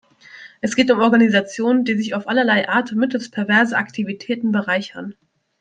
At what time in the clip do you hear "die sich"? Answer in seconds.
1.85-2.15